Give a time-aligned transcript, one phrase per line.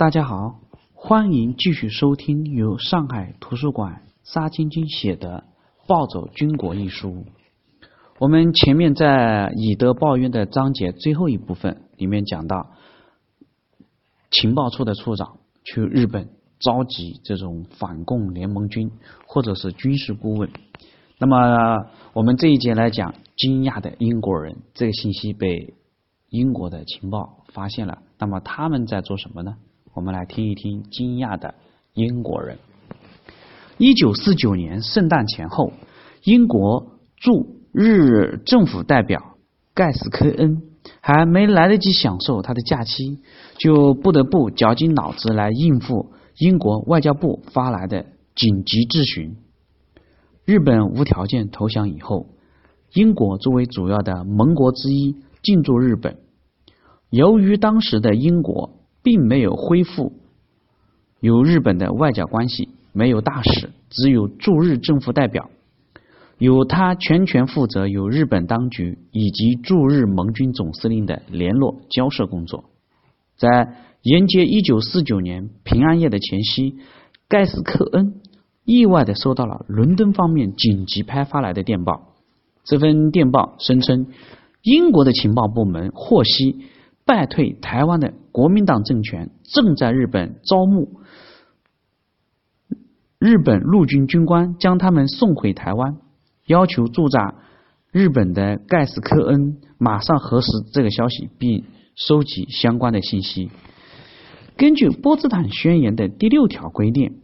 [0.00, 0.60] 大家好，
[0.94, 5.44] 欢迎继续收听由上海图书馆沙晶晶写的
[5.86, 7.26] 《暴走军国》一书。
[8.18, 12.70] 我们前面在以德报怨的章节最后一部分里面讲到，
[14.30, 18.90] 情报处的处长去日本召集这种反共联盟军
[19.26, 20.48] 或者是军事顾问。
[21.18, 25.74] 那么我们这一节来讲惊讶的英国人，这个信息被
[26.30, 27.98] 英国的情报发现了。
[28.18, 29.58] 那么他们在做什么呢？
[29.92, 31.54] 我们来听一听惊讶的
[31.94, 32.58] 英国人。
[33.76, 35.72] 一九四九年圣诞前后，
[36.22, 39.36] 英国驻日政府代表
[39.74, 40.62] 盖斯科恩
[41.00, 43.18] 还没来得及享受他的假期，
[43.58, 49.36] 就不得不绞尽脑汁来应付英国外交部发来的紧急质询。
[50.44, 52.28] 日本无条件投降以后，
[52.94, 56.18] 英国作为主要的盟国之一进驻日本。
[57.08, 60.12] 由于当时的英国并没有恢复
[61.20, 65.50] 有日本的外交关系，没有大使，只有驻日政府代表，
[66.38, 72.64] 由他全权负责与日本当局以及驻日盟军总司令的联络交涉工作。
[73.36, 76.76] 在迎接一九四九年平安夜的前夕，
[77.28, 78.14] 盖斯克恩
[78.64, 82.14] 意外的收到了伦敦方面紧急派发来的电报。
[82.64, 84.06] 这份电报声称，
[84.62, 86.64] 英国的情报部门获悉。
[87.10, 91.00] 败退台湾的国民党政权正在日本招募
[93.18, 95.96] 日本陆军军官，将他们送回台湾，
[96.46, 97.34] 要求驻扎
[97.90, 101.64] 日本的盖斯科恩马上核实这个消息，并
[101.96, 103.50] 收集相关的信息。
[104.56, 107.18] 根据波茨坦宣言的第六条规定，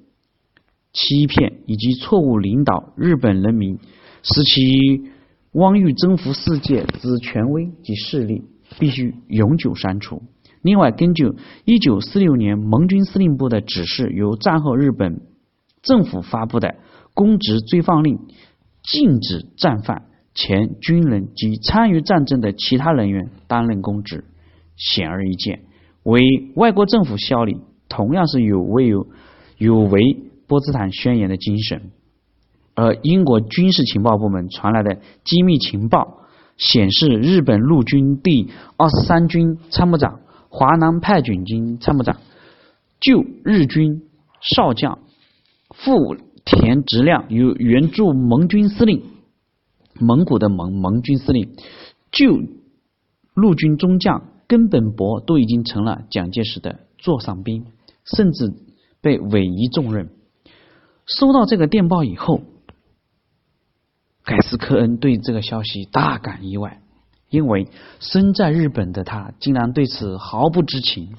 [0.93, 3.79] 欺骗以及错误领导日本人民，
[4.25, 5.13] 使其
[5.53, 8.43] 妄欲征服世界之权威及势力。
[8.79, 10.23] 必须永久删除。
[10.63, 11.33] 另外，根据
[11.65, 15.21] 一九四六年盟军司令部的指示，由战后日本
[15.83, 16.75] 政府发布的
[17.15, 18.19] 公职追放令，
[18.83, 24.25] 禁止战犯、前军人及参与战争的其他人员担任公职。
[24.77, 25.63] 显而易见，
[26.03, 27.59] 为外国政府效力，
[27.89, 29.07] 同样是有违有
[29.59, 30.17] 有违
[30.49, 31.93] 波茨坦宣言的精神。
[32.75, 36.26] 而英国军事情报部门传来的机密情报。
[36.57, 42.17] 显示，日本陆军第二十三军参谋长、华南派军军参谋长
[43.01, 44.03] 就日军
[44.41, 44.99] 少将
[45.75, 49.03] 富田直亮与援助盟军司令
[50.01, 51.57] 蒙古的盟盟军司令
[52.11, 52.41] 就
[53.35, 57.67] 陆军中将根本博都已经成了蒋介石的座上宾，
[58.05, 58.53] 甚至
[59.03, 60.09] 被委以重任。
[61.05, 62.41] 收到这个电报以后。
[64.27, 66.81] 盖斯科恩对这个消息大感意外，
[67.31, 67.69] 因为
[68.01, 71.15] 身在日本的他竟然对此毫不知情。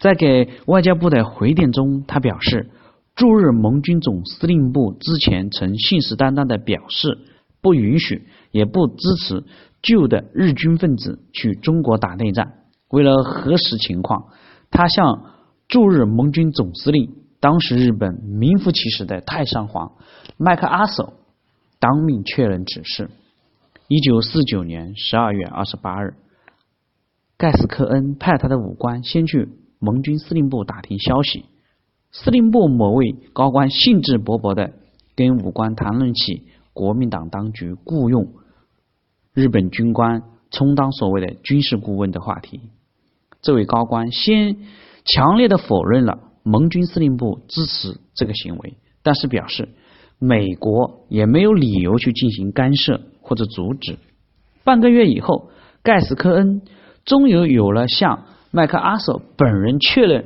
[0.00, 2.68] 在给外交部的回电中，他表示，
[3.14, 7.16] 驻日盟军总司令部之前曾信誓旦旦的表示，
[7.62, 9.44] 不允许也不支持
[9.80, 12.54] 旧的日军分子去中国打内战。
[12.90, 14.26] 为了核实情况，
[14.70, 15.30] 他向
[15.68, 19.92] 驻日盟军总司令、当时日本名副其实的太上皇
[20.36, 21.12] 麦克阿瑟。
[21.86, 23.10] 当面确认指示。
[23.86, 26.14] 一九四九年十二月二十八日，
[27.38, 29.48] 盖斯科恩派他的武官先去
[29.78, 31.44] 盟军司令部打听消息。
[32.10, 34.72] 司令部某位高官兴致勃勃的
[35.14, 38.32] 跟武官谈论起国民党当局雇佣
[39.32, 42.62] 日本军官充当所谓的军事顾问的话题。
[43.42, 44.56] 这位高官先
[45.04, 49.68] 强烈的否认了盟军司令部支持这个行为，但是表示。
[50.18, 53.98] 美国也没有理由去进行干涉或者阻止。
[54.64, 55.50] 半个月以后，
[55.82, 56.62] 盖斯科恩
[57.04, 60.24] 终于有了向麦克阿瑟本人确认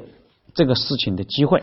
[0.54, 1.62] 这个事情的机会。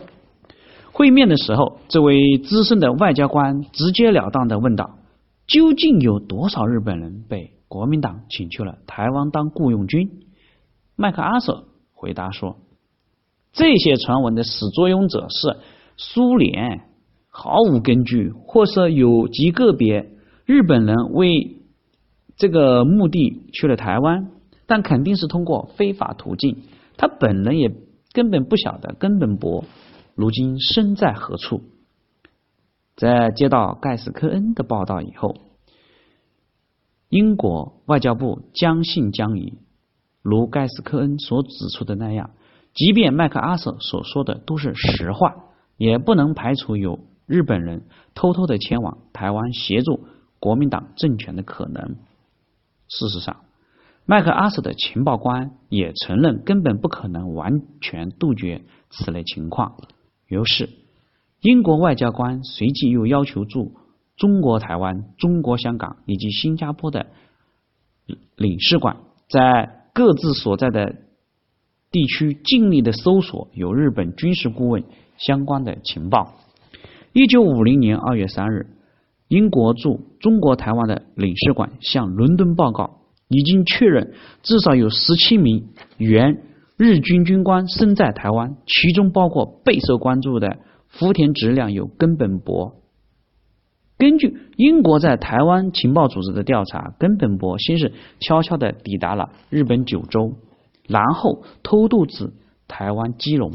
[0.91, 4.97] 会面的时候，这位资深的外交官直截了当的问道
[5.47, 10.09] ：“究竟有多少日本人被国民党请去了台湾当雇佣军？”
[10.97, 12.57] 麦克阿瑟回答说
[13.53, 15.57] ：“这些传闻的始作俑者是
[15.95, 16.81] 苏联。”
[17.39, 20.09] 毫无根据，或是有极个别
[20.47, 21.57] 日本人为
[22.35, 24.31] 这个目的去了台湾，
[24.65, 26.63] 但肯定是通过非法途径。
[26.97, 27.71] 他本人也
[28.11, 29.65] 根本不晓得根本博
[30.15, 31.61] 如今身在何处。
[32.95, 35.35] 在接到盖斯科恩的报道以后，
[37.07, 39.53] 英国外交部将信将疑。
[40.23, 42.31] 如盖斯科恩所指出的那样，
[42.73, 45.35] 即便麦克阿瑟所说的都是实话，
[45.77, 46.97] 也不能排除有。
[47.27, 47.83] 日本人
[48.15, 50.07] 偷偷的前往台湾协助
[50.39, 51.97] 国民党政权的可能。
[52.87, 53.41] 事实上，
[54.05, 59.75] 麦克阿瑟的情报官也承认根本不可能完全杜绝此类情况。
[60.27, 60.69] 于是，
[61.41, 63.75] 英国外交官随即又要求驻
[64.15, 67.07] 中国台湾、中国香港以及新加坡的
[68.37, 68.97] 领事馆
[69.27, 70.95] 在各自所在的
[71.91, 74.85] 地区尽力的搜索有日本军事顾问
[75.17, 76.35] 相关的情报。
[77.17, 78.67] 一九五零年二月三日，
[79.27, 82.99] 英国驻中国台湾的领事馆向伦敦报告。
[83.27, 86.43] 已经确认，至少有十七名原
[86.77, 90.59] 日军军官身在台湾，其中包括备受关注的
[90.89, 92.75] 福田直亮有根本博。
[93.97, 100.35] 根据英国在台湾情报组织的调查，根本博先是悄悄的抵达了日本九州，
[100.87, 102.31] 然后偷渡至
[102.67, 103.53] 台湾基隆。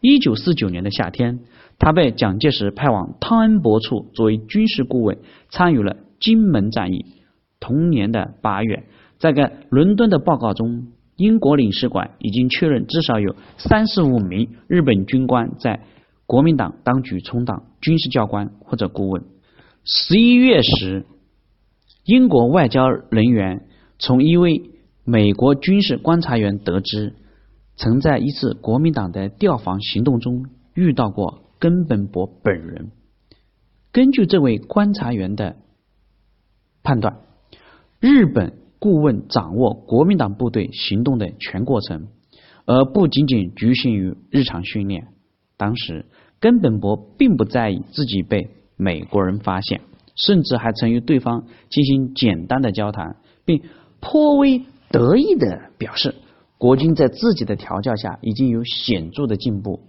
[0.00, 1.40] 一九四九年的夏天，
[1.80, 5.18] 他被蒋介石派往汤恩伯处作为军事顾问，
[5.48, 7.06] 参与了金门战役。
[7.58, 8.84] 同年的八月，
[9.18, 15.80] 在个伦敦的报告中，英国领事馆已经确认至少有三十五名日本军官在
[16.26, 19.24] 国民党当局充当军事教官或者顾问。
[19.84, 21.06] 十一月时，
[22.04, 23.66] 英国外交人员
[23.98, 24.70] 从一位
[25.04, 27.14] 美国军事观察员得知，
[27.76, 30.44] 曾在一次国民党的调防行动中
[30.74, 32.90] 遇到过根本博本人。
[33.92, 35.56] 根据这位观察员的
[36.82, 37.20] 判断。
[38.00, 42.08] 日本顾问掌握国民党部队行动的全过程，
[42.64, 45.08] 而不仅仅局限于日常训练。
[45.58, 46.06] 当时
[46.38, 49.82] 根本博并不在意自己被美国人发现，
[50.16, 53.62] 甚至还曾与对方进行简单的交谈，并
[54.00, 56.14] 颇为得意的表示，
[56.56, 59.80] 国军在自己的调教下已经有显著的进步。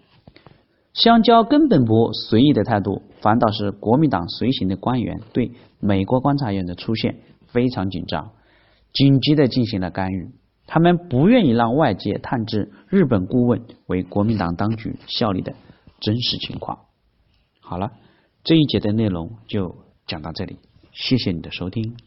[0.93, 7.17] 相较根本不随意的态度，反倒是国民党随行的官员对美国观察员的出现。
[7.47, 8.31] 非常紧张，
[8.93, 10.29] 紧急的进行了干预。
[10.67, 15.53] 他们不愿意让外界探知日本顾问为国民党当局效力的
[15.99, 16.79] 真实情况。
[17.59, 17.91] 好了，
[18.45, 19.75] 这一节的内容就
[20.07, 20.59] 讲到这里，
[20.93, 21.97] 谢谢你的收听。